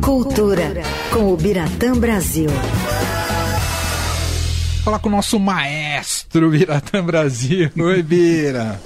Cultura, 0.00 0.82
com 1.12 1.32
o 1.32 1.36
Biratã 1.36 1.92
Brasil. 1.92 2.48
Falar 4.84 4.98
com 4.98 5.08
o 5.08 5.12
nosso 5.12 5.38
maestro 5.38 6.50
Biratã 6.50 7.04
Brasil. 7.04 7.70
Oi, 7.76 8.02
Bira. 8.02 8.80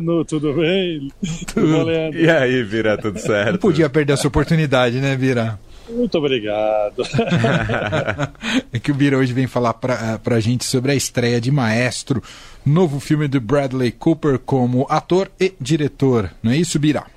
no, 0.00 0.24
tudo 0.24 0.54
bem? 0.54 1.12
Tudo. 1.52 1.90
E 2.14 2.28
aí, 2.30 2.64
Bira, 2.64 2.98
tudo 2.98 3.18
certo? 3.20 3.52
Não 3.52 3.58
podia 3.58 3.88
perder 3.88 4.14
essa 4.14 4.28
oportunidade, 4.28 4.98
né, 5.00 5.16
Bira? 5.16 5.58
Muito 5.88 6.16
obrigado. 6.18 7.02
é 8.72 8.78
que 8.78 8.90
o 8.90 8.94
Bira 8.94 9.18
hoje 9.18 9.32
vem 9.32 9.46
falar 9.46 9.74
pra, 9.74 10.18
pra 10.18 10.40
gente 10.40 10.64
sobre 10.64 10.92
a 10.92 10.94
estreia 10.94 11.40
de 11.40 11.50
Maestro, 11.50 12.22
novo 12.64 12.98
filme 13.00 13.28
do 13.28 13.40
Bradley 13.40 13.92
Cooper 13.92 14.38
como 14.38 14.86
ator 14.88 15.30
e 15.38 15.52
diretor. 15.60 16.30
Não 16.42 16.52
é 16.52 16.56
isso, 16.56 16.78
Bira? 16.78 17.11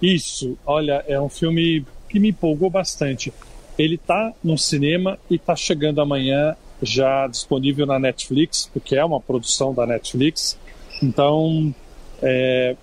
Isso. 0.00 0.58
Olha, 0.66 1.04
é 1.06 1.20
um 1.20 1.28
filme 1.28 1.84
que 2.08 2.18
me 2.18 2.28
empolgou 2.28 2.70
bastante. 2.70 3.32
Ele 3.78 3.98
tá 3.98 4.32
no 4.42 4.56
cinema 4.56 5.18
e 5.30 5.38
tá 5.38 5.54
chegando 5.54 6.00
amanhã 6.00 6.56
já 6.82 7.26
disponível 7.26 7.86
na 7.86 7.98
Netflix, 7.98 8.70
porque 8.72 8.96
é 8.96 9.04
uma 9.04 9.20
produção 9.20 9.74
da 9.74 9.86
Netflix. 9.86 10.58
Então, 11.02 11.74
é, 12.22 12.76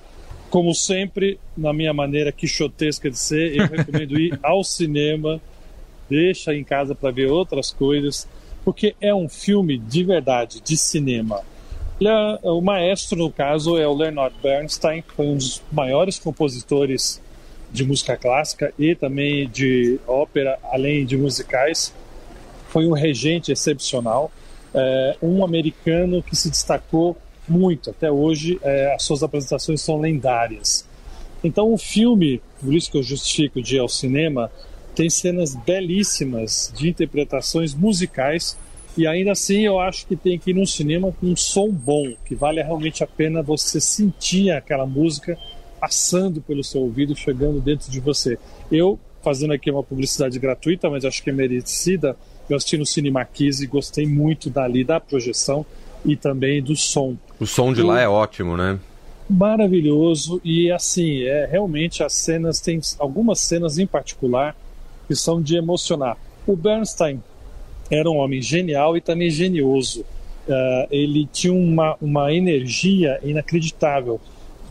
como 0.49 0.73
sempre, 0.73 1.39
na 1.57 1.73
minha 1.73 1.93
maneira 1.93 2.31
quixotesca 2.31 3.09
de 3.09 3.17
ser, 3.17 3.55
eu 3.55 3.67
recomendo 3.67 4.19
ir 4.19 4.39
ao 4.43 4.63
cinema, 4.63 5.41
deixa 6.09 6.53
em 6.53 6.63
casa 6.63 6.93
para 6.93 7.11
ver 7.11 7.27
outras 7.27 7.71
coisas, 7.71 8.27
porque 8.63 8.95
é 9.01 9.13
um 9.13 9.27
filme 9.27 9.77
de 9.77 10.03
verdade, 10.03 10.61
de 10.61 10.77
cinema. 10.77 11.41
O 12.43 12.61
maestro, 12.61 13.17
no 13.17 13.31
caso, 13.31 13.77
é 13.77 13.87
o 13.87 13.93
Leonard 13.93 14.35
Bernstein, 14.41 15.01
que 15.01 15.13
foi 15.13 15.25
um 15.27 15.37
dos 15.37 15.61
maiores 15.71 16.19
compositores 16.19 17.21
de 17.71 17.83
música 17.83 18.15
clássica 18.15 18.73
e 18.77 18.93
também 18.93 19.49
de 19.49 19.99
ópera, 20.07 20.59
além 20.71 21.05
de 21.05 21.17
musicais. 21.17 21.93
Foi 22.67 22.85
um 22.85 22.91
regente 22.91 23.51
excepcional, 23.51 24.31
é, 24.73 25.17
um 25.21 25.43
americano 25.43 26.21
que 26.21 26.35
se 26.35 26.49
destacou 26.49 27.17
muito. 27.47 27.89
Até 27.89 28.11
hoje, 28.11 28.59
é, 28.61 28.93
as 28.93 29.03
suas 29.03 29.23
apresentações 29.23 29.81
são 29.81 29.99
lendárias. 29.99 30.87
Então, 31.43 31.73
o 31.73 31.77
filme, 31.77 32.41
por 32.59 32.73
isso 32.73 32.89
que 32.89 32.97
eu 32.97 33.03
justifico 33.03 33.61
de 33.61 33.75
ir 33.75 33.79
ao 33.79 33.89
cinema, 33.89 34.51
tem 34.95 35.09
cenas 35.09 35.55
belíssimas 35.55 36.71
de 36.75 36.89
interpretações 36.89 37.73
musicais 37.73 38.57
e 38.97 39.07
ainda 39.07 39.31
assim 39.31 39.61
eu 39.61 39.79
acho 39.79 40.05
que 40.05 40.15
tem 40.15 40.37
que 40.37 40.51
ir 40.51 40.53
no 40.53 40.67
cinema 40.67 41.11
com 41.19 41.27
um 41.27 41.35
som 41.35 41.69
bom, 41.69 42.13
que 42.25 42.35
vale 42.35 42.61
realmente 42.61 43.03
a 43.03 43.07
pena 43.07 43.41
você 43.41 43.81
sentir 43.81 44.51
aquela 44.51 44.85
música 44.85 45.37
passando 45.79 46.41
pelo 46.41 46.63
seu 46.63 46.81
ouvido, 46.81 47.15
chegando 47.15 47.59
dentro 47.59 47.91
de 47.91 47.99
você. 47.99 48.37
Eu, 48.71 48.99
fazendo 49.21 49.53
aqui 49.53 49.69
uma 49.69 49.83
publicidade 49.83 50.39
gratuita, 50.39 50.89
mas 50.89 51.03
acho 51.03 51.21
que 51.21 51.29
é 51.29 51.33
merecida, 51.33 52.15
eu 52.49 52.55
assisti 52.55 52.77
no 52.77 52.85
Cinema 52.85 53.25
15 53.25 53.63
e 53.63 53.67
gostei 53.67 54.07
muito 54.07 54.49
dali 54.49 54.83
da 54.83 54.99
projeção 54.99 55.65
e 56.05 56.15
também 56.15 56.61
do 56.61 56.75
som. 56.75 57.17
O 57.39 57.45
som 57.45 57.73
de 57.73 57.81
lá 57.81 57.99
é 57.99 58.07
ótimo, 58.07 58.55
né? 58.55 58.79
Maravilhoso 59.29 60.39
e 60.43 60.69
assim, 60.71 61.23
é 61.23 61.45
realmente 61.45 62.03
as 62.03 62.13
cenas 62.13 62.59
tem 62.59 62.79
algumas 62.99 63.39
cenas 63.39 63.77
em 63.77 63.87
particular 63.87 64.55
que 65.07 65.15
são 65.15 65.41
de 65.41 65.55
emocionar. 65.55 66.17
O 66.45 66.55
Bernstein 66.55 67.21
era 67.93 68.09
um 68.09 68.17
homem 68.17 68.41
genial 68.41 68.97
e 68.97 69.01
também 69.01 69.29
genioso. 69.29 70.01
Uh, 70.47 70.87
ele 70.91 71.27
tinha 71.31 71.53
uma, 71.53 71.95
uma 72.01 72.33
energia 72.33 73.19
inacreditável. 73.23 74.19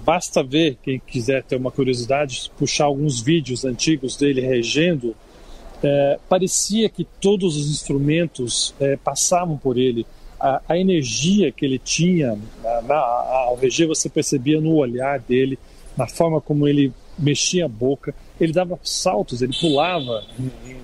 Basta 0.04 0.42
ver, 0.42 0.76
quem 0.82 0.98
quiser 0.98 1.42
ter 1.42 1.56
uma 1.56 1.70
curiosidade, 1.70 2.50
puxar 2.58 2.86
alguns 2.86 3.20
vídeos 3.20 3.64
antigos 3.64 4.16
dele 4.16 4.40
regendo. 4.40 5.08
Uh, 5.08 6.20
parecia 6.28 6.88
que 6.88 7.04
todos 7.20 7.56
os 7.56 7.70
instrumentos 7.70 8.74
uh, 8.80 8.98
passavam 9.02 9.56
por 9.56 9.78
ele 9.78 10.06
a, 10.42 10.60
a 10.68 10.76
energia 10.76 11.52
que 11.52 11.64
ele 11.64 11.78
tinha 11.78 12.36
na, 12.62 12.82
na, 12.82 12.96
ao 12.96 13.54
reger 13.54 13.86
você 13.86 14.08
percebia 14.08 14.60
no 14.60 14.74
olhar 14.74 15.20
dele, 15.20 15.56
na 15.96 16.08
forma 16.08 16.40
como 16.40 16.66
ele 16.66 16.92
mexia 17.16 17.66
a 17.66 17.68
boca. 17.68 18.12
Ele 18.40 18.52
dava 18.52 18.78
saltos, 18.82 19.42
ele 19.42 19.52
pulava 19.58 20.24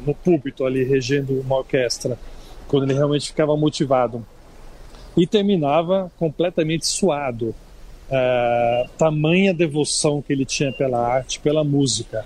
no 0.06 0.14
púlpito 0.14 0.64
ali 0.64 0.84
regendo 0.84 1.40
uma 1.40 1.56
orquestra, 1.56 2.18
quando 2.68 2.84
ele 2.84 2.94
realmente 2.94 3.28
ficava 3.28 3.56
motivado. 3.56 4.24
E 5.16 5.26
terminava 5.26 6.12
completamente 6.18 6.86
suado. 6.86 7.54
Uh, 8.08 8.88
tamanha 8.96 9.52
devoção 9.52 10.22
que 10.22 10.32
ele 10.32 10.44
tinha 10.44 10.72
pela 10.72 10.98
arte, 10.98 11.40
pela 11.40 11.64
música. 11.64 12.24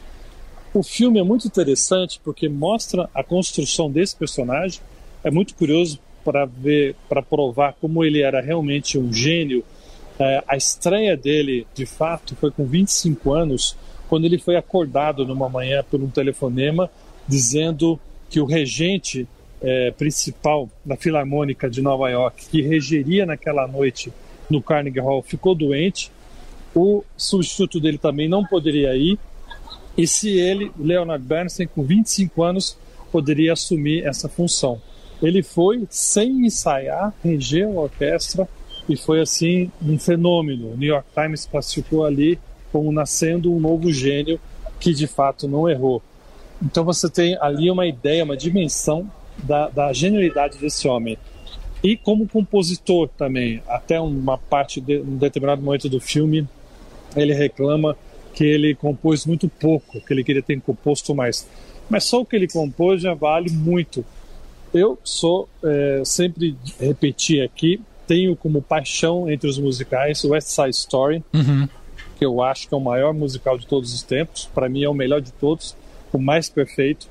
O 0.74 0.82
filme 0.82 1.18
é 1.18 1.22
muito 1.22 1.46
interessante 1.46 2.20
porque 2.22 2.48
mostra 2.48 3.08
a 3.14 3.22
construção 3.22 3.90
desse 3.90 4.16
personagem. 4.16 4.80
É 5.22 5.30
muito 5.30 5.54
curioso 5.54 5.98
para 6.24 6.44
ver, 6.46 6.96
para 7.08 7.22
provar 7.22 7.74
como 7.80 8.04
ele 8.04 8.22
era 8.22 8.40
realmente 8.40 8.98
um 8.98 9.12
gênio. 9.12 9.64
É, 10.18 10.42
a 10.46 10.56
estreia 10.56 11.16
dele, 11.16 11.66
de 11.74 11.84
fato, 11.84 12.34
foi 12.36 12.50
com 12.50 12.64
25 12.64 13.32
anos, 13.32 13.76
quando 14.12 14.26
ele 14.26 14.36
foi 14.36 14.56
acordado 14.56 15.24
numa 15.24 15.48
manhã 15.48 15.82
por 15.90 16.02
um 16.02 16.10
telefonema 16.10 16.90
dizendo 17.26 17.98
que 18.28 18.40
o 18.40 18.44
regente 18.44 19.26
é, 19.62 19.90
principal 19.90 20.68
da 20.84 20.96
Filarmônica 20.96 21.70
de 21.70 21.80
Nova 21.80 22.10
York, 22.10 22.46
que 22.50 22.60
regeria 22.60 23.24
naquela 23.24 23.66
noite 23.66 24.12
no 24.50 24.60
Carnegie 24.60 25.00
Hall, 25.00 25.22
ficou 25.22 25.54
doente. 25.54 26.12
O 26.74 27.02
substituto 27.16 27.80
dele 27.80 27.96
também 27.96 28.28
não 28.28 28.44
poderia 28.44 28.94
ir. 28.94 29.18
E 29.96 30.06
se 30.06 30.38
ele, 30.38 30.70
Leonard 30.78 31.24
Bernstein, 31.24 31.66
com 31.66 31.82
25 31.82 32.42
anos, 32.42 32.76
poderia 33.10 33.54
assumir 33.54 34.04
essa 34.04 34.28
função. 34.28 34.78
Ele 35.22 35.42
foi, 35.42 35.86
sem 35.88 36.44
ensaiar, 36.44 37.14
regeu 37.24 37.78
a 37.78 37.84
orquestra 37.84 38.46
e 38.86 38.94
foi 38.94 39.22
assim 39.22 39.72
um 39.80 39.98
fenômeno. 39.98 40.74
O 40.74 40.76
New 40.76 40.90
York 40.90 41.08
Times 41.14 41.46
classificou 41.46 42.04
ali 42.04 42.38
como 42.72 42.90
nascendo 42.90 43.54
um 43.54 43.60
novo 43.60 43.92
gênio 43.92 44.40
que 44.80 44.92
de 44.92 45.06
fato 45.06 45.46
não 45.46 45.68
errou. 45.68 46.02
Então 46.60 46.84
você 46.84 47.08
tem 47.08 47.36
ali 47.40 47.70
uma 47.70 47.86
ideia, 47.86 48.24
uma 48.24 48.36
dimensão 48.36 49.08
da, 49.38 49.68
da 49.68 49.92
genialidade 49.92 50.58
desse 50.58 50.88
homem. 50.88 51.18
E 51.82 51.96
como 51.96 52.28
compositor 52.28 53.08
também, 53.18 53.62
até 53.68 54.00
uma 54.00 54.38
parte 54.38 54.80
de 54.80 54.98
um 54.98 55.16
determinado 55.16 55.60
momento 55.60 55.88
do 55.88 56.00
filme, 56.00 56.46
ele 57.14 57.34
reclama 57.34 57.96
que 58.32 58.44
ele 58.44 58.74
compôs 58.74 59.26
muito 59.26 59.48
pouco, 59.48 60.00
que 60.00 60.12
ele 60.12 60.24
queria 60.24 60.42
ter 60.42 60.58
composto 60.60 61.14
mais. 61.14 61.46
Mas 61.90 62.04
só 62.04 62.20
o 62.20 62.26
que 62.26 62.36
ele 62.36 62.48
compôs 62.48 63.02
já 63.02 63.14
vale 63.14 63.50
muito 63.50 64.04
eu 64.74 64.98
sou, 65.04 65.48
é, 65.62 66.02
sempre 66.04 66.56
repeti 66.80 67.40
aqui, 67.40 67.80
tenho 68.06 68.34
como 68.34 68.62
paixão 68.62 69.30
entre 69.30 69.48
os 69.48 69.58
musicais 69.58 70.24
West 70.24 70.48
Side 70.48 70.70
Story, 70.70 71.22
uhum. 71.32 71.68
Que 72.22 72.26
eu 72.26 72.40
acho 72.40 72.68
que 72.68 72.74
é 72.74 72.76
o 72.76 72.80
maior 72.80 73.12
musical 73.12 73.58
de 73.58 73.66
todos 73.66 73.92
os 73.92 74.00
tempos. 74.00 74.48
Para 74.54 74.68
mim 74.68 74.84
é 74.84 74.88
o 74.88 74.94
melhor 74.94 75.20
de 75.20 75.32
todos, 75.32 75.76
o 76.12 76.18
mais 76.18 76.48
perfeito. 76.48 77.08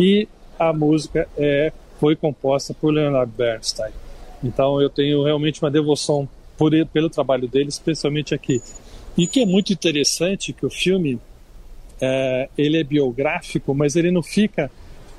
E 0.00 0.26
a 0.58 0.72
música 0.72 1.28
é, 1.36 1.70
foi 2.00 2.16
composta 2.16 2.72
por 2.72 2.90
Leonard 2.90 3.30
Bernstein. 3.36 3.92
Então 4.42 4.80
eu 4.80 4.88
tenho 4.88 5.22
realmente 5.22 5.62
uma 5.62 5.70
devoção 5.70 6.26
por, 6.56 6.72
pelo 6.86 7.10
trabalho 7.10 7.46
dele, 7.46 7.68
especialmente 7.68 8.34
aqui. 8.34 8.62
E 9.18 9.26
que 9.26 9.42
é 9.42 9.44
muito 9.44 9.70
interessante 9.70 10.54
que 10.54 10.64
o 10.64 10.70
filme 10.70 11.20
é, 12.00 12.48
ele 12.56 12.78
é 12.78 12.84
biográfico, 12.84 13.74
mas 13.74 13.96
ele 13.96 14.10
não 14.10 14.22
fica 14.22 14.70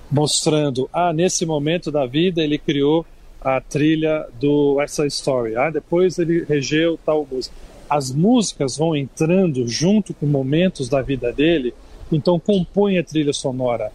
mostrando, 0.09 0.89
ah, 0.91 1.13
nesse 1.13 1.45
momento 1.45 1.91
da 1.91 2.07
vida 2.07 2.41
ele 2.41 2.57
criou 2.57 3.05
a 3.39 3.61
trilha 3.61 4.25
do 4.39 4.81
essa 4.81 5.05
Story, 5.05 5.55
ah, 5.55 5.69
depois 5.69 6.17
ele 6.17 6.43
regeu 6.45 6.97
tal 7.05 7.27
música. 7.31 7.55
As 7.89 8.11
músicas 8.11 8.77
vão 8.77 8.95
entrando 8.95 9.67
junto 9.67 10.13
com 10.13 10.25
momentos 10.25 10.89
da 10.89 11.01
vida 11.01 11.31
dele, 11.31 11.73
então 12.11 12.39
compõe 12.39 12.97
a 12.97 13.03
trilha 13.03 13.33
sonora. 13.33 13.91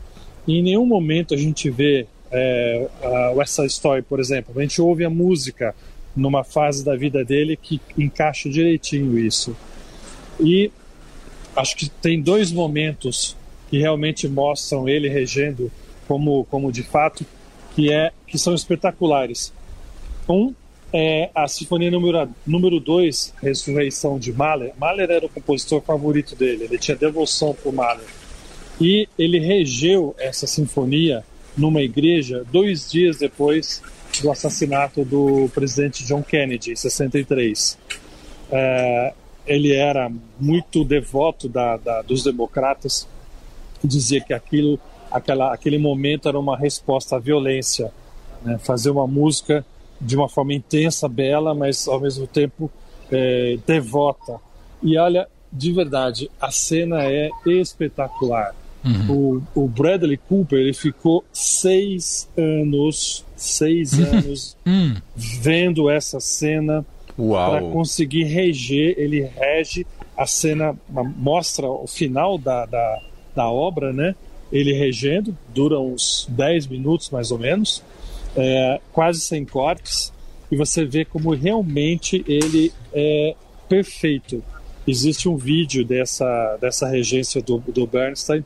E 0.47 0.59
em 0.59 0.63
nenhum 0.63 0.87
momento 0.87 1.35
a 1.35 1.37
gente 1.37 1.69
vê 1.71 2.07
é, 2.31 2.89
a 3.03 3.31
West 3.33 3.55
Side 3.55 3.69
Story, 3.69 4.03
por 4.03 4.21
exemplo, 4.21 4.55
a 4.57 4.63
gente 4.63 4.81
ouve 4.81 5.05
a 5.05 5.11
música 5.11 5.75
numa 6.15 6.45
fase 6.45 6.85
da 6.85 6.97
vida 6.97 7.25
dele 7.25 7.57
que 7.57 7.81
encaixa 7.97 8.49
direitinho 8.49 9.19
isso. 9.19 9.57
E 10.39 10.71
acho 11.57 11.77
que 11.77 11.89
tem 11.89 12.21
dois 12.21 12.51
momentos 12.51 13.37
que 13.69 13.79
realmente 13.79 14.29
mostram 14.29 14.89
ele 14.89 15.09
regendo 15.09 15.71
como, 16.09 16.45
como 16.47 16.73
de 16.73 16.83
fato, 16.83 17.25
que, 17.75 17.93
é, 17.93 18.13
que 18.27 18.39
são 18.39 18.55
espetaculares. 18.55 19.53
Um 20.29 20.53
é 20.93 21.31
a 21.35 21.47
Sinfonia 21.47 21.91
número 21.91 22.19
2, 22.19 22.29
número 22.47 22.81
dois, 22.81 23.35
Ressurreição 23.43 24.19
de 24.19 24.33
Mahler. 24.33 24.73
Mahler 24.79 25.11
era 25.11 25.27
o 25.27 25.29
compositor 25.29 25.81
favorito 25.81 26.35
dele, 26.35 26.65
ele 26.65 26.79
tinha 26.79 26.97
devoção 26.97 27.55
por 27.55 27.73
Mahler. 27.73 28.07
E 28.81 29.09
ele 29.19 29.39
regeu 29.39 30.15
essa 30.19 30.47
sinfonia 30.47 31.25
numa 31.57 31.83
igreja 31.83 32.45
dois 32.51 32.91
dias 32.91 33.19
depois 33.19 33.83
do 34.23 34.31
assassinato 34.31 35.05
do 35.05 35.49
presidente 35.55 36.05
John 36.05 36.23
Kennedy, 36.23 36.73
em 36.73 36.77
63. 36.77 37.79
É, 38.51 39.13
ele 39.47 39.73
era 39.73 40.11
muito 40.39 40.85
devoto 40.85 41.49
da, 41.49 41.77
da, 41.77 42.03
dos 42.03 42.25
democratas 42.25 43.07
dizia 43.87 44.21
que 44.21 44.33
aquilo, 44.33 44.79
aquela, 45.11 45.53
aquele 45.53 45.79
momento 45.79 46.29
era 46.29 46.39
uma 46.39 46.57
resposta 46.57 47.17
à 47.17 47.19
violência, 47.19 47.93
né? 48.43 48.59
fazer 48.59 48.91
uma 48.91 49.07
música 49.07 49.65
de 50.01 50.17
uma 50.17 50.29
forma 50.29 50.55
intensa, 50.55 51.09
bela, 51.09 51.55
mas 51.55 51.87
ao 51.87 52.01
mesmo 52.01 52.27
tempo 52.27 52.71
é, 53.11 53.59
devota. 53.67 54.41
E 54.83 54.97
olha, 54.97 55.29
de 55.53 55.73
verdade, 55.73 56.31
a 56.41 56.51
cena 56.51 57.05
é 57.05 57.31
espetacular. 57.47 58.55
Uhum. 58.85 59.43
O, 59.55 59.63
o, 59.65 59.69
Bradley 59.69 60.17
Cooper 60.17 60.59
ele 60.59 60.73
ficou 60.73 61.23
seis 61.33 62.29
anos, 62.37 63.27
seis 63.37 63.93
uhum. 63.93 64.07
anos 64.07 64.57
uhum. 64.67 64.97
vendo 65.15 65.91
essa 65.91 66.19
cena 66.19 66.85
para 67.17 67.61
conseguir 67.61 68.25
reger. 68.25 68.95
Ele 68.97 69.23
rege 69.23 69.87
a 70.17 70.27
cena, 70.27 70.75
mostra 71.17 71.69
o 71.69 71.87
final 71.87 72.39
da, 72.39 72.65
da, 72.65 72.99
da 73.35 73.51
obra, 73.51 73.93
né? 73.93 74.15
Ele 74.51 74.73
regendo, 74.73 75.37
dura 75.55 75.79
uns 75.79 76.27
10 76.29 76.67
minutos 76.67 77.11
mais 77.11 77.31
ou 77.31 77.39
menos, 77.39 77.83
é, 78.37 78.81
quase 78.93 79.21
sem 79.21 79.45
cortes, 79.45 80.13
e 80.51 80.57
você 80.57 80.85
vê 80.85 81.05
como 81.05 81.35
realmente 81.35 82.25
ele 82.27 82.73
é 82.93 83.35
perfeito. 83.69 84.43
Existe 84.87 85.29
um 85.29 85.37
vídeo 85.37 85.85
dessa, 85.85 86.57
dessa 86.61 86.89
regência 86.89 87.41
do, 87.41 87.59
do 87.59 87.87
Bernstein 87.87 88.45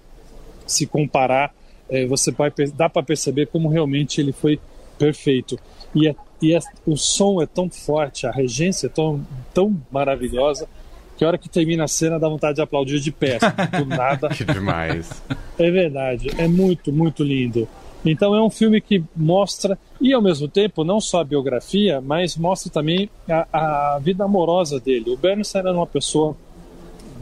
se 0.67 0.87
comparar, 0.87 1.55
é, 1.89 2.07
você 2.07 2.31
vai, 2.31 2.51
dá 2.75 2.89
para 2.89 3.03
perceber 3.03 3.47
como 3.47 3.69
realmente 3.69 4.21
ele 4.21 4.33
foi 4.33 4.59
perfeito. 4.99 5.59
E, 5.95 6.09
é, 6.09 6.15
e 6.41 6.55
é, 6.55 6.59
o 6.87 6.97
som 6.97 7.41
é 7.43 7.47
tão 7.47 7.71
forte, 7.71 8.27
a 8.27 8.31
regência 8.31 8.87
é 8.87 8.91
tão, 8.91 9.25
tão 9.53 9.81
maravilhosa, 9.91 10.69
que 11.17 11.25
a 11.25 11.29
hora 11.29 11.39
que 11.39 11.49
termina 11.49 11.85
a 11.85 11.89
cena 11.89 12.19
dá 12.19 12.29
vontade 12.29 12.57
de 12.57 12.63
aplaudir 12.63 12.99
de 12.99 13.13
pé, 13.13 13.39
assim, 13.41 13.85
do 13.85 13.87
nada. 13.95 14.29
que 14.29 14.45
demais. 14.45 15.23
É 15.59 15.71
verdade, 15.71 16.31
é 16.37 16.49
muito, 16.49 16.93
muito 16.93 17.23
lindo. 17.23 17.69
Então 18.05 18.35
é 18.35 18.43
um 18.43 18.51
filme 18.51 18.81
que 18.81 19.03
mostra, 19.17 19.79
e 20.01 20.13
ao 20.13 20.21
mesmo 20.21 20.47
tempo, 20.47 20.85
não 20.85 21.01
só 21.01 21.21
a 21.21 21.25
biografia, 21.25 22.01
mas 22.01 22.37
mostra 22.37 22.71
também 22.71 23.09
a, 23.29 23.95
a 23.95 23.99
vida 23.99 24.25
amorosa 24.25 24.79
dele. 24.79 25.11
O 25.11 25.17
Bernstein 25.17 25.61
era 25.61 25.73
uma 25.73 25.87
pessoa 25.87 26.37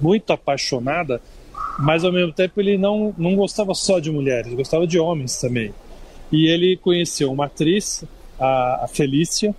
muito 0.01 0.33
apaixonada 0.33 1.21
mas 1.79 2.05
ao 2.05 2.13
mesmo 2.13 2.33
tempo 2.33 2.61
ele 2.61 2.77
não, 2.77 3.15
não 3.17 3.35
gostava 3.35 3.75
só 3.75 3.99
de 3.99 4.11
mulheres, 4.11 4.53
gostava 4.55 4.87
de 4.87 4.99
homens 4.99 5.37
também. 5.37 5.73
E 6.31 6.47
ele 6.47 6.77
conheceu 6.77 7.31
uma 7.31 7.47
atriz, 7.47 8.05
a, 8.39 8.85
a 8.85 8.89
Felícia, 8.89 9.55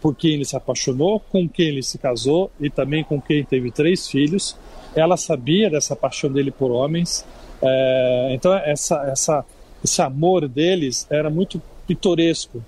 por 0.00 0.14
quem 0.14 0.34
ele 0.34 0.44
se 0.44 0.56
apaixonou, 0.56 1.20
com 1.20 1.48
quem 1.48 1.68
ele 1.68 1.82
se 1.82 1.98
casou 1.98 2.50
e 2.60 2.70
também 2.70 3.02
com 3.02 3.20
quem 3.20 3.44
teve 3.44 3.70
três 3.70 4.08
filhos. 4.08 4.56
Ela 4.94 5.16
sabia 5.16 5.70
dessa 5.70 5.94
paixão 5.94 6.30
dele 6.30 6.50
por 6.50 6.70
homens, 6.70 7.24
é, 7.62 8.28
então 8.32 8.54
essa, 8.54 9.02
essa, 9.08 9.44
esse 9.86 10.02
amor 10.02 10.46
deles 10.46 11.06
era 11.08 11.30
muito 11.30 11.62
pitoresco. 11.86 12.62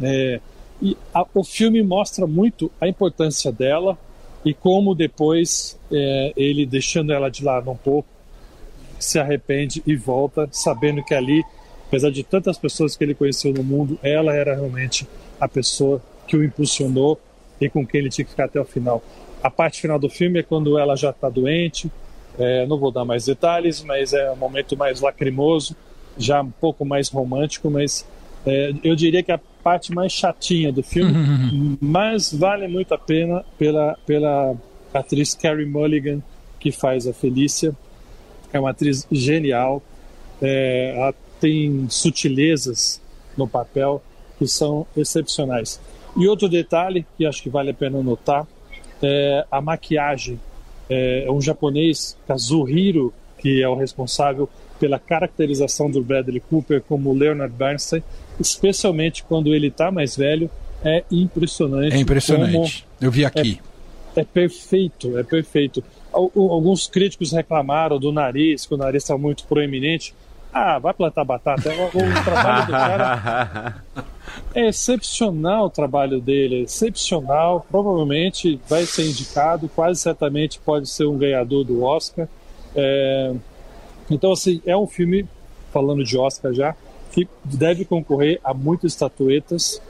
É, 0.00 0.40
e 0.80 0.96
a, 1.12 1.26
o 1.34 1.42
filme 1.42 1.82
mostra 1.82 2.26
muito 2.26 2.70
a 2.80 2.86
importância 2.86 3.50
dela 3.50 3.98
e 4.44 4.52
como 4.52 4.94
depois 4.94 5.78
é, 5.90 6.32
ele 6.36 6.66
deixando 6.66 7.12
ela 7.12 7.30
de 7.30 7.42
lado 7.42 7.70
um 7.70 7.76
pouco 7.76 8.08
se 8.98 9.18
arrepende 9.18 9.82
e 9.86 9.96
volta, 9.96 10.48
sabendo 10.52 11.02
que 11.04 11.14
ali, 11.14 11.42
apesar 11.88 12.10
de 12.10 12.22
tantas 12.22 12.56
pessoas 12.56 12.96
que 12.96 13.04
ele 13.04 13.14
conheceu 13.14 13.52
no 13.52 13.62
mundo, 13.62 13.98
ela 14.02 14.34
era 14.34 14.54
realmente 14.54 15.06
a 15.40 15.48
pessoa 15.48 16.00
que 16.26 16.36
o 16.36 16.44
impulsionou 16.44 17.20
e 17.60 17.68
com 17.68 17.86
quem 17.86 18.00
ele 18.00 18.10
tinha 18.10 18.24
que 18.24 18.30
ficar 18.30 18.44
até 18.44 18.60
o 18.60 18.64
final. 18.64 19.02
A 19.42 19.50
parte 19.50 19.80
final 19.80 19.98
do 19.98 20.08
filme 20.08 20.38
é 20.38 20.42
quando 20.42 20.78
ela 20.78 20.96
já 20.96 21.10
está 21.10 21.28
doente, 21.28 21.90
é, 22.38 22.66
não 22.66 22.78
vou 22.78 22.90
dar 22.90 23.04
mais 23.04 23.26
detalhes, 23.26 23.82
mas 23.82 24.12
é 24.12 24.30
um 24.30 24.36
momento 24.36 24.76
mais 24.76 25.00
lacrimoso, 25.00 25.76
já 26.18 26.42
um 26.42 26.50
pouco 26.50 26.84
mais 26.84 27.08
romântico, 27.08 27.70
mas 27.70 28.06
é, 28.46 28.72
eu 28.82 28.94
diria 28.94 29.22
que 29.22 29.32
é 29.32 29.34
a 29.34 29.40
parte 29.62 29.92
mais 29.92 30.12
chatinha 30.12 30.70
do 30.72 30.82
filme, 30.82 31.12
uhum. 31.12 31.78
mas 31.80 32.32
vale 32.32 32.68
muito 32.68 32.92
a 32.92 32.98
pena 32.98 33.44
pela, 33.58 33.98
pela 34.06 34.54
atriz 34.92 35.34
Carrie 35.34 35.66
Mulligan, 35.66 36.22
que 36.60 36.70
faz 36.70 37.06
a 37.06 37.12
Felícia, 37.12 37.74
é 38.52 38.60
uma 38.60 38.70
atriz 38.70 39.06
genial, 39.10 39.82
é, 40.40 40.94
ela 40.96 41.14
tem 41.40 41.86
sutilezas 41.88 43.00
no 43.36 43.48
papel 43.48 44.02
que 44.38 44.46
são 44.46 44.86
excepcionais. 44.96 45.80
E 46.16 46.28
outro 46.28 46.48
detalhe 46.48 47.04
que 47.16 47.26
acho 47.26 47.42
que 47.42 47.50
vale 47.50 47.70
a 47.70 47.74
pena 47.74 48.02
notar 48.02 48.46
é 49.02 49.44
a 49.50 49.60
maquiagem. 49.60 50.40
É 50.88 51.26
um 51.30 51.40
japonês, 51.40 52.16
Kazuhiro, 52.26 53.12
que 53.44 53.62
é 53.62 53.68
o 53.68 53.74
responsável 53.74 54.48
pela 54.80 54.98
caracterização 54.98 55.90
do 55.90 56.02
Bradley 56.02 56.40
Cooper 56.40 56.80
como 56.80 57.12
Leonard 57.12 57.54
Bernstein, 57.54 58.02
especialmente 58.40 59.22
quando 59.22 59.54
ele 59.54 59.66
está 59.66 59.90
mais 59.90 60.16
velho, 60.16 60.50
é 60.82 61.04
impressionante. 61.10 61.94
É 61.94 61.98
impressionante. 61.98 62.86
Eu 62.98 63.10
vi 63.10 63.22
aqui. 63.22 63.60
É, 64.16 64.20
é 64.22 64.24
perfeito, 64.24 65.18
é 65.18 65.22
perfeito 65.22 65.84
alguns 66.14 66.86
críticos 66.86 67.32
reclamaram 67.32 67.98
do 67.98 68.12
nariz, 68.12 68.64
que 68.64 68.74
o 68.74 68.76
nariz 68.76 69.02
está 69.02 69.18
muito 69.18 69.44
proeminente. 69.44 70.14
Ah, 70.52 70.78
vai 70.78 70.94
plantar 70.94 71.24
batata. 71.24 71.68
O, 71.68 72.24
trabalho 72.24 72.66
do 72.66 72.72
cara 72.72 73.82
é 74.54 74.68
excepcional 74.68 75.66
o 75.66 75.70
trabalho 75.70 76.20
dele, 76.20 76.60
é 76.60 76.60
excepcional. 76.60 77.66
Provavelmente 77.68 78.60
vai 78.68 78.86
ser 78.86 79.06
indicado, 79.06 79.68
quase 79.68 80.00
certamente 80.00 80.60
pode 80.60 80.88
ser 80.88 81.06
um 81.06 81.18
ganhador 81.18 81.64
do 81.64 81.82
Oscar. 81.82 82.28
É... 82.74 83.34
Então, 84.10 84.32
assim, 84.32 84.60
é 84.66 84.76
um 84.76 84.86
filme, 84.86 85.26
falando 85.72 86.04
de 86.04 86.16
Oscar 86.16 86.52
já, 86.52 86.74
que 87.12 87.28
deve 87.44 87.84
concorrer 87.84 88.40
a 88.42 88.52
muitas 88.52 88.92
estatuetas. 88.92 89.80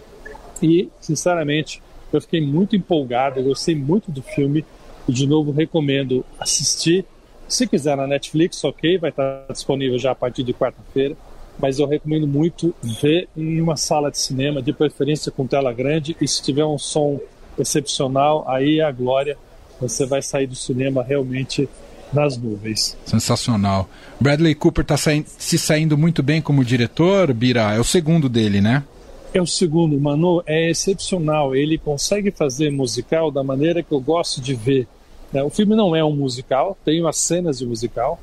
E, 0.62 0.88
sinceramente, 1.00 1.82
eu 2.12 2.20
fiquei 2.20 2.40
muito 2.40 2.76
empolgado, 2.76 3.40
eu 3.40 3.44
gostei 3.44 3.74
muito 3.74 4.10
do 4.10 4.22
filme. 4.22 4.64
E 5.06 5.12
de 5.12 5.26
novo 5.26 5.50
recomendo 5.50 6.24
assistir. 6.38 7.04
Se 7.46 7.66
quiser 7.66 7.96
na 7.96 8.06
Netflix, 8.06 8.62
ok, 8.64 8.96
vai 8.98 9.10
estar 9.10 9.44
disponível 9.50 9.98
já 9.98 10.12
a 10.12 10.14
partir 10.14 10.42
de 10.42 10.54
quarta-feira. 10.54 11.16
Mas 11.58 11.78
eu 11.78 11.86
recomendo 11.86 12.26
muito 12.26 12.74
ver 12.82 13.28
em 13.36 13.60
uma 13.60 13.76
sala 13.76 14.10
de 14.10 14.18
cinema, 14.18 14.62
de 14.62 14.72
preferência 14.72 15.30
com 15.30 15.46
tela 15.46 15.72
grande. 15.72 16.16
E 16.20 16.26
se 16.26 16.42
tiver 16.42 16.64
um 16.64 16.78
som 16.78 17.20
excepcional, 17.58 18.44
aí 18.48 18.80
é 18.80 18.82
a 18.82 18.90
glória. 18.90 19.36
Você 19.80 20.06
vai 20.06 20.22
sair 20.22 20.46
do 20.46 20.54
cinema 20.54 21.02
realmente 21.02 21.68
nas 22.12 22.36
nuvens. 22.36 22.96
Sensacional. 23.04 23.88
Bradley 24.20 24.54
Cooper 24.54 24.82
está 24.82 24.96
se 24.96 25.58
saindo 25.58 25.98
muito 25.98 26.22
bem 26.22 26.40
como 26.40 26.64
diretor, 26.64 27.32
Bira. 27.32 27.74
É 27.74 27.80
o 27.80 27.84
segundo 27.84 28.28
dele, 28.28 28.60
né? 28.60 28.84
É 29.32 29.42
o 29.42 29.46
segundo, 29.46 29.98
Manu, 29.98 30.42
é 30.46 30.70
excepcional. 30.70 31.56
Ele 31.56 31.76
consegue 31.76 32.30
fazer 32.30 32.70
musical 32.70 33.32
da 33.32 33.42
maneira 33.42 33.82
que 33.82 33.92
eu 33.92 34.00
gosto 34.00 34.40
de 34.40 34.54
ver. 34.54 34.86
É, 35.32 35.42
o 35.42 35.50
filme 35.50 35.74
não 35.74 35.96
é 35.96 36.04
um 36.04 36.14
musical, 36.14 36.78
tem 36.84 37.04
as 37.04 37.16
cenas 37.16 37.58
de 37.58 37.66
musical, 37.66 38.20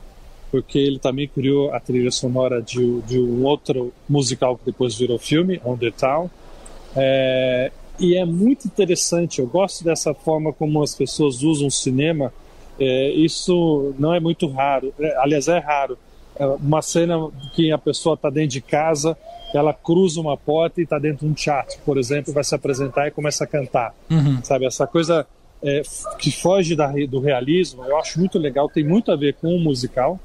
porque 0.50 0.80
ele 0.80 1.00
também 1.00 1.28
criou 1.28 1.74
a 1.74 1.80
trilha 1.82 2.10
sonora 2.12 2.62
de, 2.62 3.02
de 3.02 3.20
um 3.20 3.44
outro 3.44 3.94
musical 4.08 4.58
que 4.58 4.66
depois 4.66 4.96
virou 4.96 5.20
filme, 5.20 5.60
On 5.66 5.76
the 5.76 5.92
Town. 5.92 6.30
É, 6.96 7.72
e 8.00 8.16
é 8.16 8.24
muito 8.24 8.66
interessante, 8.66 9.40
eu 9.40 9.48
gosto 9.48 9.84
dessa 9.84 10.14
forma 10.14 10.54
como 10.54 10.82
as 10.82 10.96
pessoas 10.96 11.44
usam 11.44 11.68
o 11.68 11.72
cinema. 11.72 12.34
É, 12.80 13.12
isso 13.12 13.94
não 14.00 14.14
é 14.14 14.20
muito 14.20 14.48
raro, 14.48 14.94
é, 15.00 15.16
aliás, 15.18 15.48
é 15.48 15.60
raro. 15.60 15.98
É 16.36 16.46
uma 16.46 16.82
cena 16.82 17.30
que 17.54 17.72
a 17.72 17.78
pessoa 17.78 18.16
está 18.16 18.30
dentro 18.30 18.52
de 18.52 18.62
casa, 18.62 19.18
ela 19.54 19.74
cruza 19.74 20.20
uma 20.20 20.38
porta 20.38 20.80
e 20.80 20.84
está 20.84 20.98
dentro 20.98 21.26
de 21.26 21.32
um 21.32 21.34
teatro, 21.34 21.78
por 21.86 21.98
exemplo, 21.98 22.34
vai 22.34 22.44
se 22.44 22.56
apresentar 22.56 23.08
e 23.08 23.12
começa 23.12 23.44
a 23.44 23.48
cantar. 23.48 23.94
Uhum. 24.10 24.42
Sabe, 24.44 24.66
essa 24.66 24.88
coisa 24.88 25.28
é, 25.62 25.82
que 26.18 26.32
foge 26.32 26.76
da, 26.76 26.92
do 27.08 27.20
realismo, 27.20 27.84
eu 27.86 27.98
acho 27.98 28.18
muito 28.18 28.40
legal, 28.40 28.70
tem 28.70 28.84
muito 28.84 29.12
a 29.12 29.16
ver 29.16 29.36
com 29.36 29.54
o 29.54 29.60
musical 29.60 30.20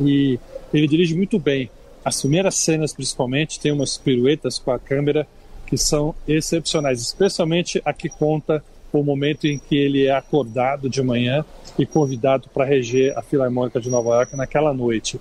e 0.00 0.38
ele 0.72 0.86
dirige 0.86 1.14
muito 1.14 1.38
bem. 1.38 1.68
As 2.04 2.20
primeiras 2.20 2.54
cenas, 2.54 2.92
principalmente, 2.92 3.58
tem 3.58 3.72
umas 3.72 3.96
piruetas 3.96 4.58
com 4.58 4.70
a 4.70 4.78
câmera 4.78 5.26
que 5.66 5.76
são 5.76 6.14
excepcionais, 6.26 7.00
especialmente 7.00 7.82
a 7.84 7.92
que 7.92 8.08
conta 8.08 8.62
o 8.92 9.02
momento 9.02 9.46
em 9.46 9.58
que 9.58 9.76
ele 9.76 10.06
é 10.06 10.12
acordado 10.12 10.88
de 10.88 11.02
manhã 11.02 11.44
e 11.78 11.84
convidado 11.84 12.48
para 12.52 12.64
reger 12.64 13.16
a 13.16 13.22
Filarmônica 13.22 13.80
de 13.80 13.90
Nova 13.90 14.10
York 14.10 14.36
naquela 14.36 14.72
noite. 14.72 15.20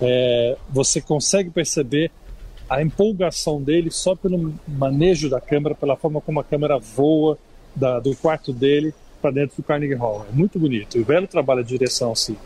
É, 0.00 0.56
você 0.70 1.00
consegue 1.00 1.50
perceber 1.50 2.10
a 2.68 2.82
empolgação 2.82 3.62
dele 3.62 3.90
só 3.90 4.14
pelo 4.14 4.54
manejo 4.66 5.30
da 5.30 5.40
câmera, 5.40 5.74
pela 5.74 5.96
forma 5.96 6.20
como 6.20 6.40
a 6.40 6.44
câmera 6.44 6.78
voa 6.78 7.38
da, 7.74 8.00
do 8.00 8.14
quarto 8.16 8.52
dele 8.52 8.92
para 9.20 9.30
dentro 9.30 9.56
do 9.56 9.62
Carnegie 9.62 9.94
Hall. 9.94 10.26
É 10.30 10.34
muito 10.34 10.58
bonito. 10.58 10.98
O 10.98 11.04
velho 11.04 11.26
trabalho 11.26 11.62
de 11.62 11.70
direção, 11.70 12.14
sim. 12.14 12.36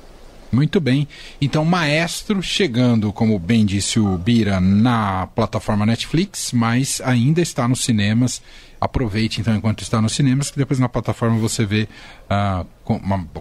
Muito 0.53 0.81
bem. 0.81 1.07
Então, 1.41 1.65
Maestro 1.65 2.43
chegando, 2.43 3.12
como 3.12 3.39
bem 3.39 3.65
disse 3.65 4.00
o 4.00 4.19
Bira, 4.19 4.61
na 4.61 5.29
plataforma 5.29 5.87
Netflix, 5.87 6.53
mas 6.53 7.00
ainda 7.05 7.41
está 7.41 7.69
nos 7.69 7.85
cinemas. 7.85 8.43
Aproveite 8.80 9.40
então 9.40 9.54
enquanto 9.54 9.82
está 9.82 10.00
nos 10.00 10.12
cinemas, 10.14 10.50
que 10.50 10.56
depois 10.56 10.80
na 10.80 10.88
plataforma 10.88 11.38
você 11.38 11.66
vê 11.66 11.88
uh, 12.30 12.66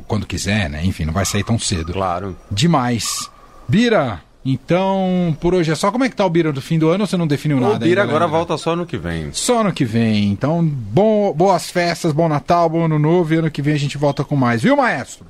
quando 0.08 0.25
quiser, 0.25 0.69
né? 0.69 0.84
Enfim, 0.84 1.05
não 1.05 1.13
vai 1.13 1.25
sair 1.25 1.43
tão 1.43 1.58
cedo. 1.58 1.93
Claro. 1.93 2.36
Demais. 2.51 3.29
Bira, 3.67 4.22
então, 4.46 5.38
por 5.39 5.53
hoje 5.53 5.72
é 5.72 5.75
só. 5.75 5.91
Como 5.91 6.03
é 6.03 6.10
que 6.10 6.15
tá 6.15 6.25
o 6.25 6.29
Bira 6.29 6.51
do 6.51 6.62
fim 6.62 6.79
do 6.79 6.89
ano 6.89 7.05
você 7.05 7.17
não 7.17 7.27
definiu 7.27 7.60
nada? 7.60 7.75
O 7.75 7.79
Bira 7.79 8.01
ainda, 8.01 8.12
agora 8.12 8.25
né? 8.25 8.31
volta 8.31 8.58
só 8.58 8.75
no 8.75 8.86
que 8.86 8.98
vem. 8.98 9.29
Só 9.31 9.63
no 9.63 9.72
que 9.72 9.86
vem. 9.86 10.31
Então, 10.31 10.65
bom, 10.65 11.34
boas 11.34 11.69
festas, 11.69 12.12
bom 12.12 12.27
Natal, 12.27 12.69
bom 12.69 12.86
ano 12.86 12.98
novo 12.98 13.34
e 13.34 13.38
ano 13.38 13.51
que 13.51 13.62
vem 13.62 13.74
a 13.74 13.79
gente 13.79 13.98
volta 13.98 14.24
com 14.24 14.36
mais. 14.36 14.62
Viu, 14.62 14.75
maestro? 14.75 15.25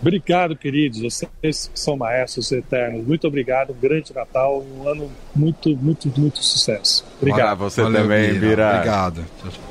Obrigado, 0.00 0.56
queridos. 0.56 1.00
Vocês 1.00 1.68
que 1.72 1.80
são 1.80 1.96
maestros 1.96 2.52
eternos. 2.52 3.06
Muito 3.06 3.26
obrigado. 3.26 3.72
Um 3.72 3.80
grande 3.80 4.14
Natal. 4.14 4.64
Um 4.64 4.88
ano 4.88 5.10
muito, 5.34 5.76
muito, 5.76 6.12
muito 6.18 6.42
sucesso. 6.42 7.04
Obrigado. 7.20 7.46
Para 7.46 7.54
você 7.54 7.82
Valeu, 7.82 8.02
também, 8.02 8.32
Bira. 8.34 8.40
Bira. 8.40 8.74
Obrigado. 8.74 9.67